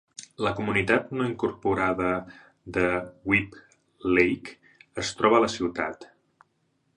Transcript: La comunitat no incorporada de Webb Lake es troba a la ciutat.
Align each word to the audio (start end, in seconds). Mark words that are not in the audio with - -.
La 0.45 0.51
comunitat 0.59 1.11
no 1.17 1.27
incorporada 1.31 2.07
de 2.77 2.87
Webb 3.33 3.59
Lake 4.19 4.57
es 5.05 5.13
troba 5.21 5.39
a 5.43 5.45
la 5.47 5.53
ciutat. 5.59 6.11